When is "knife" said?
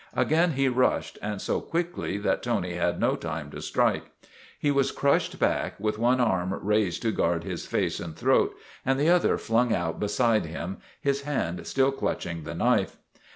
12.55-12.97